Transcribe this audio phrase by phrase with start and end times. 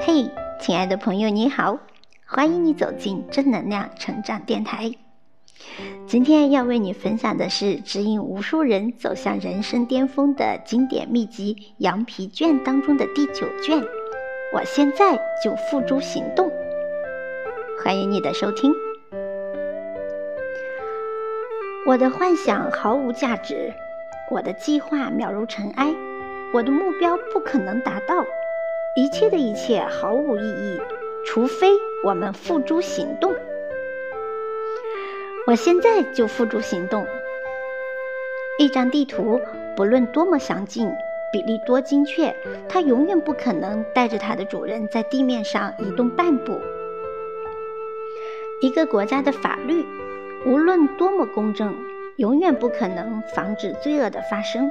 [0.00, 1.78] 嘿，亲爱的朋友，你好，
[2.24, 4.92] 欢迎你走进正能量成长电台。
[6.06, 13.82] 今天要为你分享的是指引无数人走向人生巅峰的经典秘籍《羊皮卷》当中的第九卷。
[14.54, 16.50] 我现在就付诸行动。
[17.82, 18.72] 欢迎你的收听。
[21.86, 23.74] 我的幻想毫无价值，
[24.30, 25.94] 我的计划渺如尘埃，
[26.54, 28.24] 我的目标不可能达到。
[28.98, 30.80] 一切的一切毫无意义，
[31.24, 31.68] 除非
[32.02, 33.32] 我们付诸行动。
[35.46, 37.06] 我现在就付诸行动。
[38.58, 39.40] 一张地图，
[39.76, 40.90] 不论多么详尽，
[41.32, 42.34] 比例多精确，
[42.68, 46.60] 它永远不可能带着它的主人在地面上移动半步。
[48.60, 49.86] 一个国家的法律，
[50.44, 51.72] 无论多么公正，
[52.16, 54.68] 永远不可能防止罪恶的发生。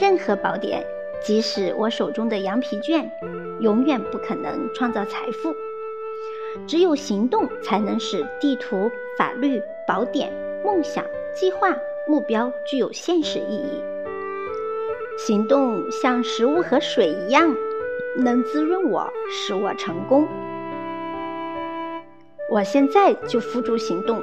[0.00, 0.82] 任何宝典。
[1.22, 3.10] 即使我手中的羊皮卷，
[3.60, 5.54] 永远不可能创造财富。
[6.66, 10.32] 只有行动，才能使地图、法律、宝典、
[10.64, 13.82] 梦想、计划、目标具有现实意义。
[15.16, 17.54] 行动像食物和水一样，
[18.16, 20.28] 能滋润我，使我成功。
[22.50, 24.22] 我现在就付诸行动。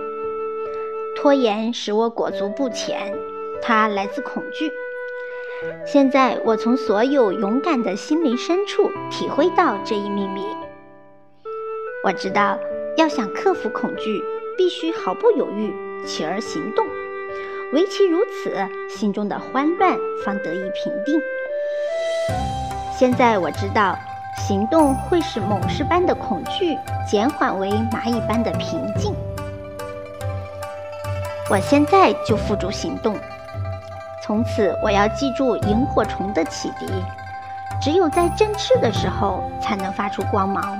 [1.15, 3.13] 拖延使我裹足不前，
[3.61, 4.71] 它来自恐惧。
[5.85, 10.43] 现在，我从所有勇敢的心灵深处体会到这一秘密。
[12.03, 12.57] 我知道，
[12.97, 14.23] 要想克服恐惧，
[14.57, 15.71] 必须毫不犹豫
[16.05, 16.87] 起而行动。
[17.73, 18.55] 唯其如此，
[18.89, 21.21] 心中的慌乱方得以平定。
[22.97, 23.95] 现在我知道，
[24.37, 26.75] 行动会使猛狮般的恐惧
[27.09, 29.13] 减缓为蚂蚁般的平静。
[31.49, 33.15] 我现在就付诸行动。
[34.31, 36.85] 从此，我要记住萤火虫的启迪。
[37.81, 40.79] 只有在振翅的时候，才能发出光芒。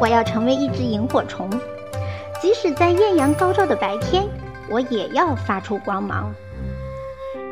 [0.00, 1.50] 我要成为一只萤火虫，
[2.40, 4.24] 即使在艳阳高照的白天，
[4.70, 6.32] 我也要发出光芒，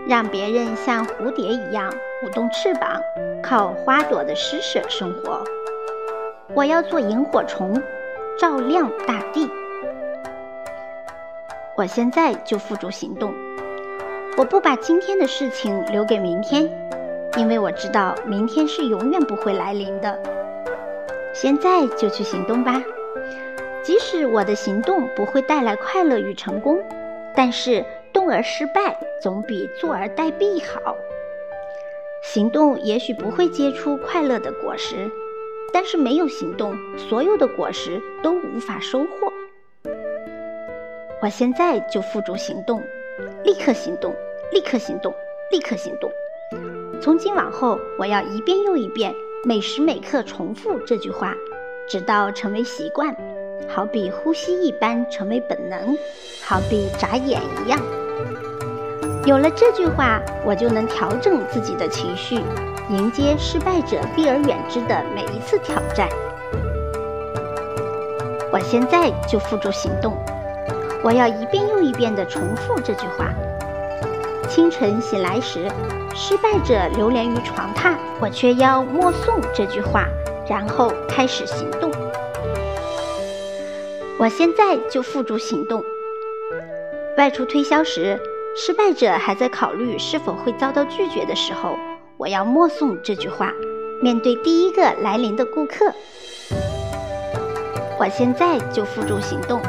[0.09, 1.93] 让别人像蝴蝶一样
[2.25, 2.89] 舞动翅膀，
[3.43, 5.43] 靠花朵的施舍生活。
[6.55, 7.75] 我要做萤火虫，
[8.39, 9.51] 照亮大地。
[11.77, 13.35] 我现在就付诸行动。
[14.39, 16.71] 我不把今天的事情留给明天，
[17.37, 20.17] 因为我知道明天是永远不会来临的。
[21.35, 22.81] 现在就去行动吧，
[23.83, 26.79] 即使我的行动不会带来快乐与成功，
[27.35, 30.95] 但是动而失败总比坐而待毙好。
[32.23, 35.11] 行动也许不会结出快乐的果实，
[35.73, 39.09] 但是没有行动，所有的果实都无法收获。
[41.21, 42.81] 我现在就付诸行动，
[43.43, 44.15] 立刻行动。
[44.51, 45.15] 立刻行动，
[45.51, 46.11] 立刻行动！
[47.03, 49.15] 从今往后，我要一遍又一遍，
[49.45, 51.35] 每时每刻重复这句话，
[51.87, 53.15] 直到成为习惯，
[53.69, 55.97] 好比呼吸一般成为本能，
[56.43, 57.79] 好比眨眼一样。
[59.27, 62.37] 有了这句话，我就能调整自己的情绪，
[62.89, 66.09] 迎接失败者避而远之的每一次挑战。
[68.51, 70.17] 我现在就付诸行动，
[71.05, 73.31] 我要一遍又一遍地重复这句话。
[74.49, 75.71] 清晨醒来时，
[76.15, 80.07] 失败者流连于床榻，我却要默诵这句话，
[80.49, 81.93] 然后开始行动。
[84.19, 85.85] 我现在就付诸行动。
[87.19, 88.19] 外出推销时，
[88.57, 91.77] 失败者还在考虑是否会遭到拒绝的时候，
[92.17, 93.53] 我要默诵这句话。
[94.01, 95.93] 面对第一个来临的顾客，
[97.99, 99.61] 我现在就付诸行动。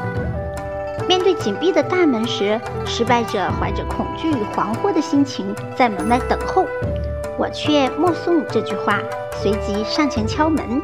[1.09, 6.67] 面对紧闭的大门时，失败者怀着恐惧与惶惑的心情在门外等候，
[7.35, 8.99] 我却默诵这句话，
[9.41, 10.79] 随即上前敲门。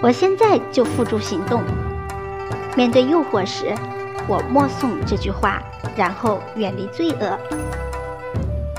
[0.00, 1.62] 我现在就付诸行动。
[2.74, 3.74] 面对诱惑时，
[4.26, 5.62] 我默诵这句话，
[5.94, 7.38] 然后远离罪恶。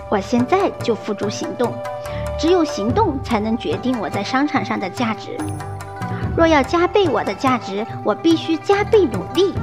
[0.09, 1.71] 我现在就付诸行动。
[2.39, 5.37] 只有行动才能决定我在商场上的价值。
[6.35, 9.53] 若要加倍我的价值，我必须加倍努力。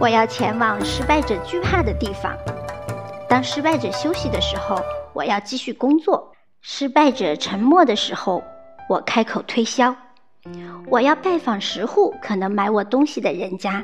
[0.00, 2.36] 我要前往失败者惧怕的地方。
[3.28, 4.76] 当失败者休息的时候，
[5.12, 6.32] 我要继续工作；
[6.62, 8.42] 失败者沉默的时候，
[8.88, 9.94] 我开口推销。
[10.88, 13.82] 我要拜访十户可能买我东西的人家，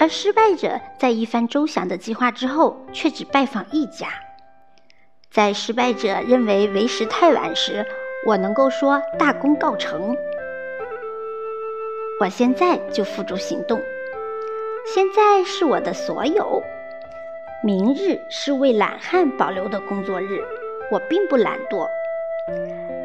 [0.00, 4.08] 而失败者在一番周详的计划之后，却只拜访一家。
[5.30, 7.86] 在失败者认为为时太晚时，
[8.26, 10.16] 我能够说大功告成。
[12.18, 13.80] 我现在就付诸行动。
[14.94, 16.62] 现在是我的所有，
[17.62, 20.40] 明日是为懒汉保留的工作日。
[20.90, 21.86] 我并不懒惰，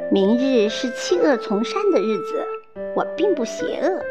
[0.10, 2.48] 明日是弃恶从善的日子，
[2.96, 4.02] 我并不邪恶；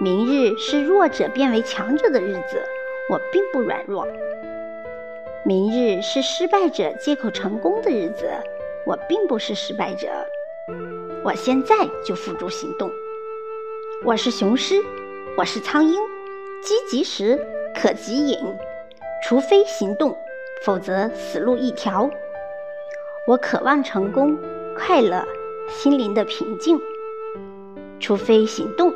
[0.00, 2.60] 明日是弱者变为强者的日子，
[3.08, 4.04] 我并不软弱；
[5.46, 8.28] 明日是失败者借口成功的日子，
[8.84, 10.08] 我并不是失败者。
[11.22, 12.90] 我现在就付诸行动。
[14.04, 14.82] 我是雄狮，
[15.36, 16.00] 我是苍鹰，
[16.62, 17.44] 积极时
[17.74, 18.38] 可及饮，
[19.24, 20.16] 除非行动，
[20.64, 22.08] 否则死路一条。
[23.26, 24.38] 我渴望成功。
[24.74, 25.22] 快乐，
[25.68, 26.80] 心灵的平静。
[28.00, 28.94] 除非行动，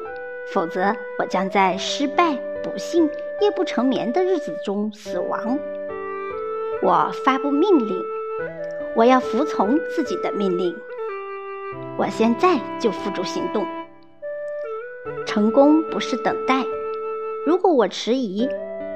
[0.55, 3.11] 否则我将在失败、不幸、
[3.41, 5.59] 夜不成眠的日子中死亡。
[6.83, 8.03] 我发布命令，
[8.95, 10.75] 我要服从自己的命令。
[11.99, 13.67] 我现在就付诸行动。
[15.27, 16.65] 成功不是等待，
[17.47, 18.49] 如果我迟疑，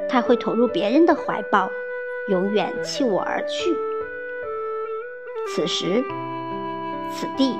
[0.08, 1.70] 他会投入别人的怀抱，
[2.28, 3.70] 永远弃我而去。
[5.54, 6.02] 此时。
[7.12, 7.56] 此地，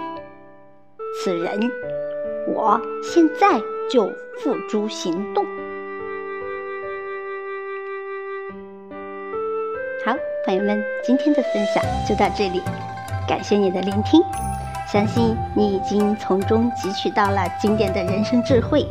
[1.23, 1.59] 此人，
[2.47, 4.07] 我现在就
[4.39, 5.45] 付诸行动。
[10.05, 10.15] 好，
[10.47, 12.61] 朋友们，今天的分享就到这里，
[13.29, 14.23] 感谢你的聆听，
[14.87, 18.87] 相信你已经从中汲取到了经典的人生智慧。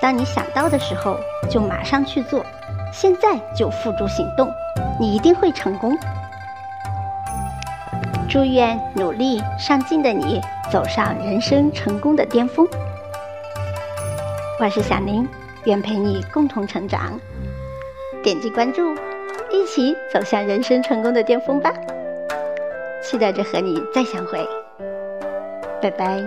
[0.00, 1.18] 当你想到的时候，
[1.50, 2.44] 就马上去做，
[2.92, 4.50] 现在就付诸行动，
[4.98, 5.96] 你一定会成功。
[8.28, 12.66] 祝愿努力上进的你走上人生成功的巅峰。
[14.58, 15.28] 我是小宁，
[15.64, 17.18] 愿陪你共同成长。
[18.22, 18.94] 点击关注，
[19.50, 21.72] 一起走向人生成功的巅峰吧！
[23.02, 24.46] 期待着和你再相会。
[25.82, 26.22] 拜拜。